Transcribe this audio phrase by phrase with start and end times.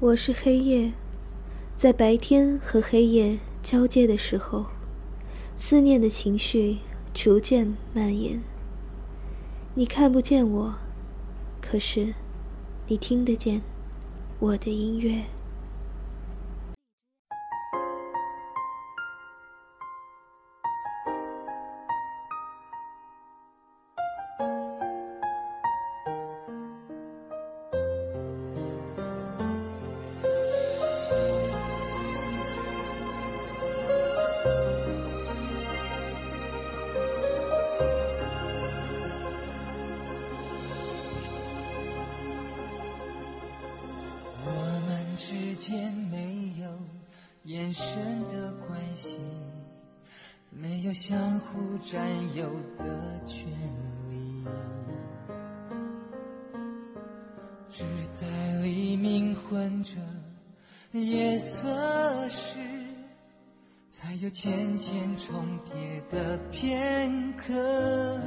[0.00, 0.92] 我是黑夜，
[1.76, 4.66] 在白天和黑夜交接的时候，
[5.56, 6.78] 思念的情绪
[7.12, 8.40] 逐渐蔓延。
[9.74, 10.74] 你看不见我，
[11.60, 12.14] 可是
[12.86, 13.60] 你听得见
[14.38, 15.24] 我的音乐。
[47.78, 49.18] 深的关系，
[50.50, 53.46] 没有相互占有的权
[54.10, 54.44] 利，
[57.70, 58.26] 只在
[58.62, 59.92] 黎明混着
[60.90, 61.68] 夜色
[62.28, 62.58] 时，
[63.90, 68.20] 才有浅浅重叠的片刻。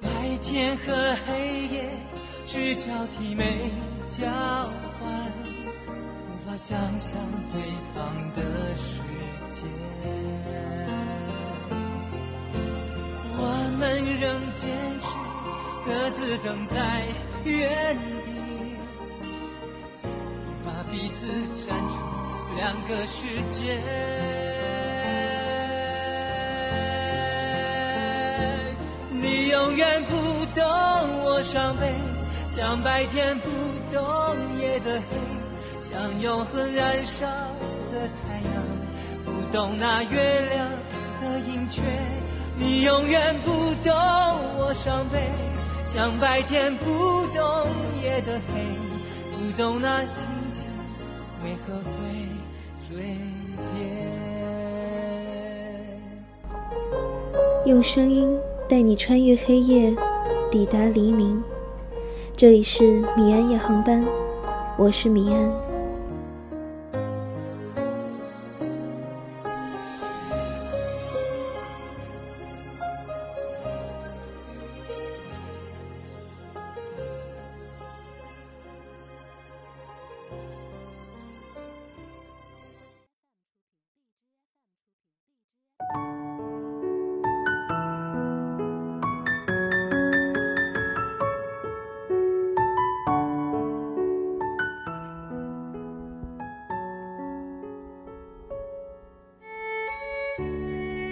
[0.00, 1.90] 白天和黑夜
[2.46, 3.68] 只交替没。
[4.12, 4.89] 交换，
[6.60, 7.18] 想象
[7.50, 7.62] 对
[7.94, 8.42] 方的
[8.76, 9.00] 世
[9.54, 9.66] 界。
[13.38, 13.42] 我
[13.78, 13.80] 们
[14.20, 14.68] 仍坚
[15.00, 15.08] 持
[15.86, 16.76] 各自等在
[17.44, 18.30] 原地，
[20.66, 21.26] 把彼此
[21.66, 21.96] 站成
[22.54, 23.80] 两个世界。
[29.12, 30.62] 你永远不懂
[31.24, 31.90] 我伤悲，
[32.50, 33.48] 像白天不。
[33.92, 33.98] 懂
[34.60, 35.16] 夜的黑，
[35.90, 38.52] 像永恒燃烧的太阳，
[39.24, 40.70] 不懂那月亮
[41.20, 41.82] 的盈缺。
[42.56, 43.50] 你永远不
[43.82, 43.92] 懂
[44.56, 45.18] 我伤悲，
[45.88, 46.84] 像白天不
[47.34, 47.66] 懂
[48.04, 48.62] 夜的黑，
[49.32, 50.64] 不懂那星星
[51.42, 51.82] 为何会
[52.88, 53.02] 坠
[53.74, 53.82] 跌。
[57.64, 59.92] 用声音带你穿越黑夜，
[60.52, 61.42] 抵达黎明。
[62.36, 64.04] 这里是米安夜航班，
[64.76, 65.69] 我是米安。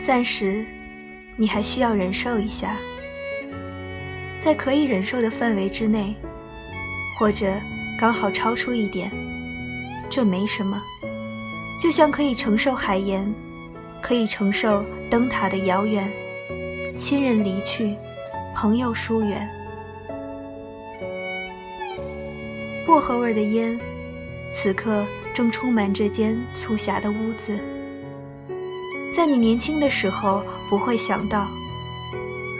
[0.09, 0.65] 暂时，
[1.37, 2.75] 你还需要忍受一下，
[4.41, 6.15] 在可以忍受的范围之内，
[7.19, 7.53] 或者
[8.01, 9.11] 刚好超出一点，
[10.09, 10.83] 这没什么。
[11.79, 13.31] 就像可以承受海盐，
[14.01, 16.11] 可以承受灯塔的遥远，
[16.97, 17.95] 亲人离去，
[18.57, 19.47] 朋友疏远。
[22.87, 23.79] 薄荷味的烟，
[24.55, 25.05] 此刻
[25.35, 27.59] 正充满这间粗狭的屋子。
[29.19, 31.49] 在你年轻的时候，不会想到，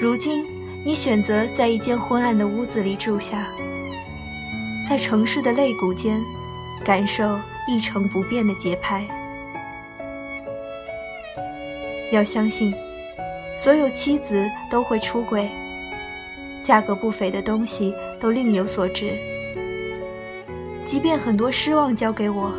[0.01, 0.45] 如今
[0.85, 3.47] 你选择在一间昏暗的屋子里住下，
[4.89, 6.21] 在城市的肋骨间，
[6.85, 7.23] 感受
[7.69, 9.07] 一成不变的节拍。
[12.11, 12.75] 要相信，
[13.55, 15.49] 所有妻子都会出轨，
[16.65, 19.13] 价格不菲的东西都另有所值。
[20.85, 22.51] 即便很多失望交给我，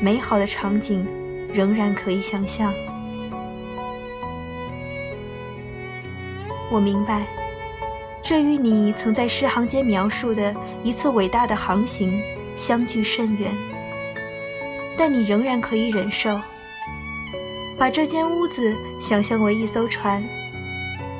[0.00, 1.06] 美好的场景。
[1.52, 2.72] 仍然可以想象。
[6.70, 7.26] 我明白，
[8.22, 12.20] 这与你曾在诗行间描述的一次伟大的航行
[12.56, 13.50] 相距甚远，
[14.98, 16.40] 但你仍然可以忍受。
[17.78, 20.22] 把这间屋子想象为一艘船，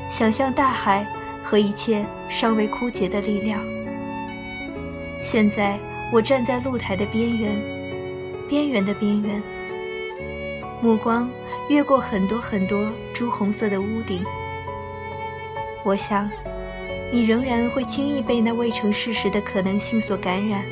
[0.08, 1.06] 想象大海
[1.44, 3.60] 和一切尚未枯竭的力量。
[5.20, 5.78] 现在
[6.12, 7.52] 我站在露台的边缘，
[8.48, 9.42] 边缘的边缘。
[10.82, 11.28] 目光
[11.68, 14.24] 越过很多很多朱红色的屋顶，
[15.84, 16.30] 我想，
[17.10, 20.62] 你仍然会轻易被那未成事实的可能性所感染，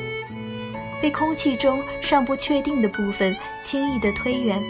[1.01, 4.61] 被空气中尚不确定的部分轻易地推远，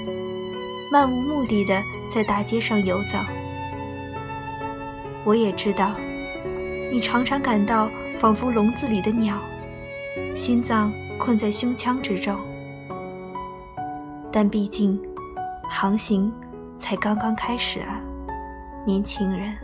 [0.92, 1.80] 漫无目的的
[2.14, 3.20] 在大街上游走。
[5.26, 5.92] 我也知道，
[6.92, 7.90] 你常常感到
[8.20, 9.38] 仿佛笼子里的鸟，
[10.36, 12.36] 心脏困在胸腔之中，
[14.32, 15.00] 但毕竟。
[15.70, 16.34] 航行
[16.80, 18.00] 才刚刚开始啊，
[18.86, 19.56] 年轻人。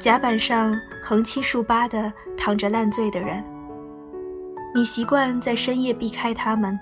[0.00, 3.53] 甲板上横七竖八的躺着烂醉的人。
[4.76, 6.76] 你习惯在深夜避开他们，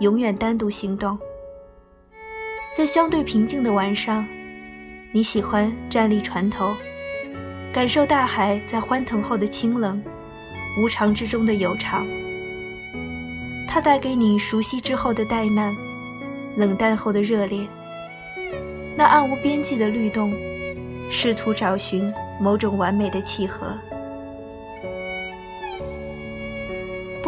[0.00, 1.18] 永远单独行动。
[2.74, 4.26] 在相对平静的晚上，
[5.12, 6.74] 你喜欢站立船头，
[7.70, 10.02] 感受大海在欢腾后的清冷，
[10.82, 12.06] 无常之中的有常。
[13.68, 15.76] 它带给你熟悉之后的怠慢，
[16.56, 17.68] 冷淡后的热烈。
[18.96, 20.34] 那暗无边际的律动，
[21.10, 22.10] 试图找寻
[22.40, 23.76] 某种完美的契合。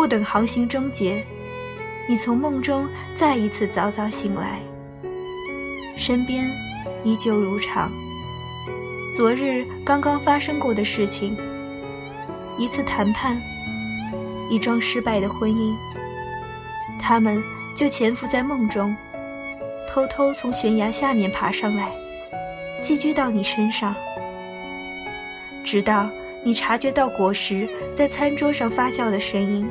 [0.00, 1.22] 不等航行终结，
[2.08, 4.58] 你从梦中再一次早早醒来。
[5.94, 6.50] 身边
[7.04, 7.90] 依旧如常，
[9.14, 11.36] 昨日刚刚发生过的事情，
[12.56, 13.38] 一次谈判，
[14.50, 15.74] 一桩失败的婚姻，
[16.98, 17.38] 他们
[17.76, 18.96] 就潜伏在梦中，
[19.90, 21.90] 偷偷从悬崖下面爬上来，
[22.82, 23.94] 寄居到你身上，
[25.62, 26.08] 直到
[26.42, 29.68] 你察觉到果实在餐桌上发酵的声音。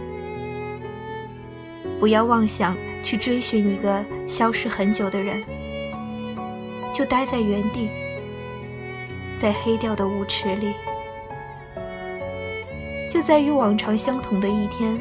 [1.99, 5.43] 不要妄想去追寻一个消失很久的人。
[6.93, 7.89] 就待在原地，
[9.37, 10.73] 在黑掉的舞池里，
[13.09, 14.99] 就在与往常相同的一天，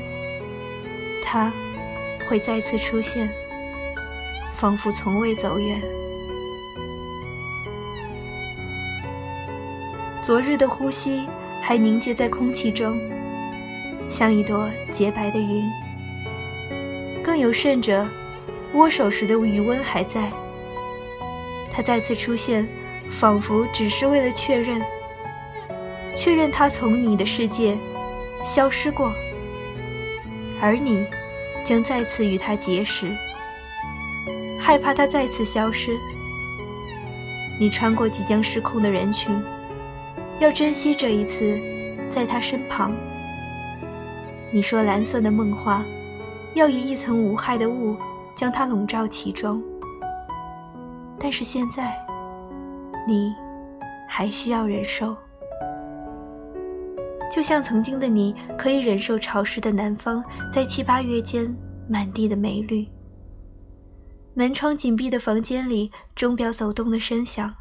[1.24, 1.52] 他
[2.28, 3.28] 会再次出现，
[4.56, 5.80] 仿佛从未走远。
[10.22, 11.26] 昨日的呼吸
[11.62, 12.96] 还凝结在空气中，
[14.08, 15.87] 像一朵洁白的云。
[17.38, 18.04] 更有甚者，
[18.74, 20.28] 握手时的余温还在。
[21.72, 22.66] 他再次出现，
[23.12, 24.82] 仿佛只是为了确认，
[26.16, 27.78] 确认他从你的世界
[28.44, 29.12] 消失过，
[30.60, 31.06] 而你
[31.64, 33.06] 将再次与他结识。
[34.58, 35.92] 害怕他再次消失，
[37.56, 39.32] 你穿过即将失控的人群，
[40.40, 41.56] 要珍惜这一次
[42.12, 42.92] 在他身旁。
[44.50, 45.84] 你说蓝色的梦话，
[46.58, 47.96] 要以一层无害的雾
[48.34, 49.62] 将它笼罩其中。
[51.18, 51.96] 但是现在，
[53.06, 53.32] 你
[54.08, 55.16] 还需要忍受，
[57.32, 60.22] 就像曾经的你可以忍受潮湿的南方
[60.52, 61.56] 在七八月间
[61.88, 62.86] 满地的梅绿。
[64.34, 67.52] 门窗紧闭的房间里，钟表走动的声响，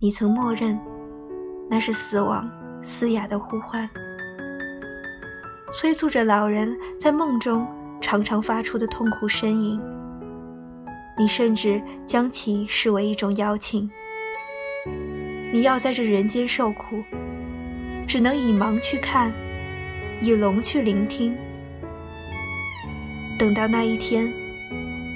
[0.00, 0.78] 你曾默认
[1.68, 2.48] 那是死亡
[2.82, 3.88] 嘶哑的呼唤，
[5.74, 7.66] 催促着老人在梦中
[8.00, 9.80] 常常发出的痛苦呻吟。
[11.18, 13.90] 你甚至将其视为一种邀请。
[15.52, 17.02] 你要在这人间受苦，
[18.06, 19.32] 只能以盲去看，
[20.20, 21.36] 以聋去聆听。
[23.36, 24.32] 等到那一天，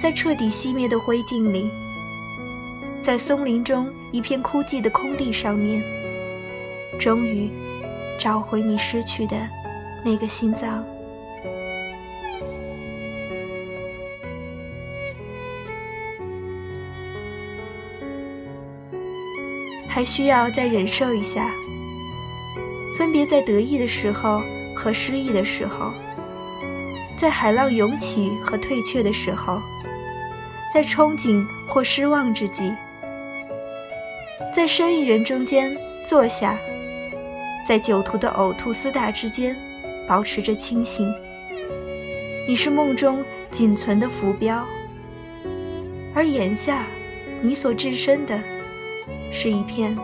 [0.03, 1.71] 在彻底熄灭的灰烬里，
[3.01, 5.81] 在松林中一片枯寂的空地上面，
[6.99, 7.49] 终于
[8.19, 9.37] 找回你失去的
[10.05, 10.85] 那个心脏。
[19.89, 21.51] 还需要再忍受一下，
[22.97, 24.41] 分别在得意的时候
[24.73, 25.93] 和失意的时候，
[27.21, 29.61] 在海浪涌起和退却的时候，
[30.73, 32.73] 在憧憬或失望之际，
[34.55, 36.57] 在生意人中间坐下，
[37.67, 39.57] 在酒徒的呕吐厮打之间，
[40.09, 41.07] 保持着清醒。
[42.49, 43.23] 你是梦中
[43.53, 44.67] 仅存的浮标，
[46.15, 46.87] 而眼下，
[47.43, 48.41] 你所置身的。
[49.31, 49.95] 是一片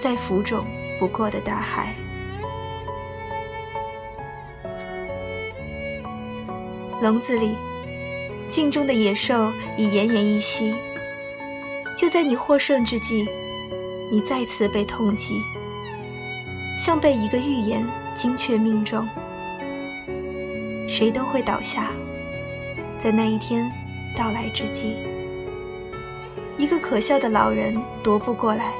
[0.00, 0.64] 再浮肿
[0.98, 1.94] 不过的大海。
[7.02, 7.54] 笼子里，
[8.48, 10.74] 镜中的野兽已奄奄一息。
[11.94, 13.26] 就在你获胜之际，
[14.10, 15.38] 你再次被痛击，
[16.78, 17.84] 像被一个预言
[18.16, 19.06] 精确命中。
[20.96, 21.90] 谁都会倒下，
[22.98, 23.70] 在那一天
[24.16, 24.96] 到来之际。
[26.56, 28.72] 一个可笑的老人踱步过来，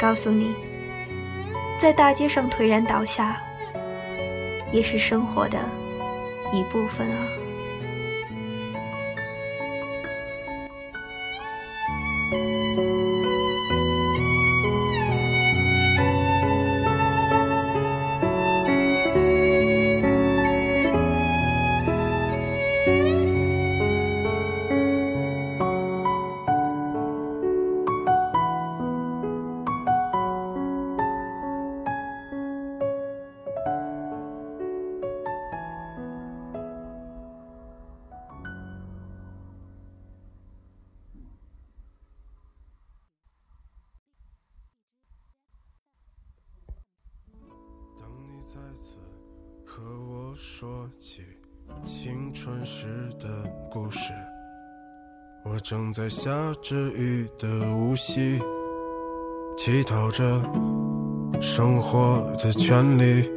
[0.00, 0.54] 告诉你，
[1.78, 3.38] 在大街上颓然倒下，
[4.72, 5.58] 也是生活的
[6.50, 7.41] 一部分啊。
[51.02, 51.20] 起
[51.82, 52.86] 青春时
[53.18, 53.26] 的
[53.68, 54.12] 故事。
[55.44, 56.30] 我正在下
[56.62, 58.40] 着雨的无锡，
[59.56, 60.40] 乞讨着
[61.40, 63.28] 生活的权利。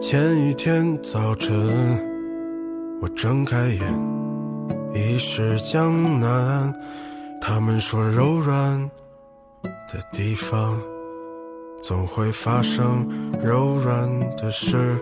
[0.00, 1.54] 前一天早晨，
[3.02, 6.74] 我睁开眼，已是江南。
[7.38, 8.90] 他们说柔软
[9.92, 10.80] 的地方，
[11.82, 13.06] 总会发生
[13.42, 14.98] 柔软的事。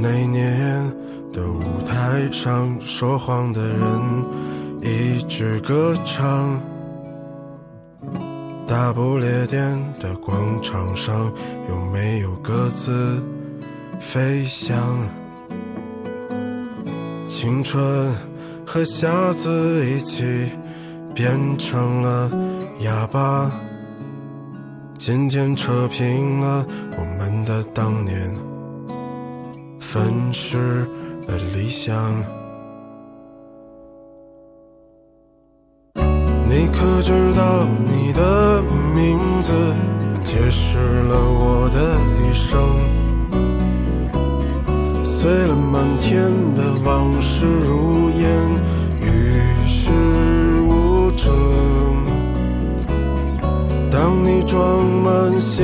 [0.00, 1.08] 那年。
[1.30, 3.78] 的舞台上说谎的人
[4.80, 6.58] 一直歌唱，
[8.66, 11.30] 大不列颠的广场上
[11.68, 13.22] 有没有鸽子
[14.00, 14.76] 飞翔？
[17.28, 18.10] 青春
[18.66, 20.50] 和瞎子一起
[21.14, 22.30] 变成了
[22.80, 23.50] 哑巴，
[24.96, 28.34] 渐渐扯平了我们的当年，
[29.90, 30.86] 分尸。
[31.26, 32.14] 的理想，
[36.46, 38.62] 你可知道你的
[38.94, 39.52] 名字
[40.24, 42.58] 解释了我的一生？
[45.04, 48.26] 碎了满天的往事如烟，
[49.02, 49.06] 与
[49.66, 49.90] 世
[50.62, 51.26] 无争。
[53.90, 55.62] 当你装满心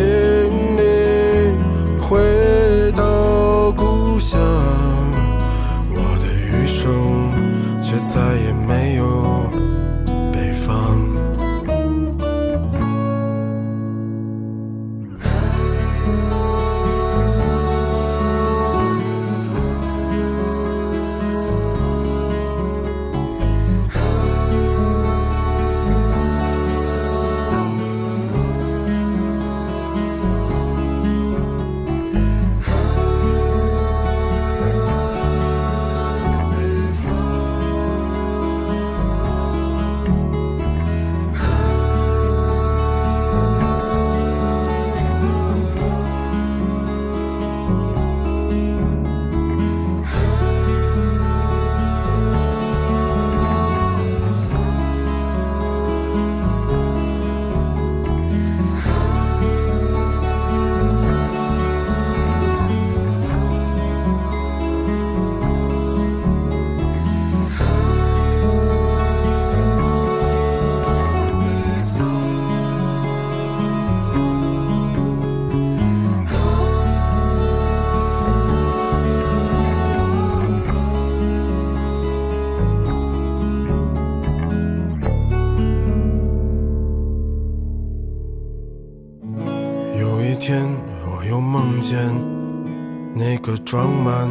[93.17, 94.29] 那个装满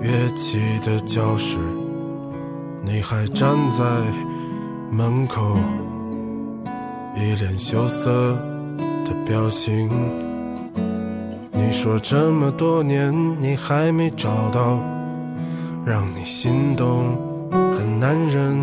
[0.00, 1.58] 乐器的教室，
[2.84, 3.82] 你还站在
[4.90, 5.56] 门口，
[7.16, 8.34] 一脸羞涩
[9.04, 9.88] 的表情。
[11.50, 14.78] 你说这么多年你还没找到
[15.84, 17.16] 让你心动
[17.50, 18.58] 的男人，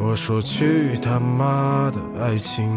[0.00, 2.76] 我说去他妈的爱情，